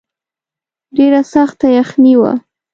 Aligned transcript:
ډېره 0.97 1.21
سخته 1.33 1.67
یخني 1.77 2.13
وه. 2.19 2.33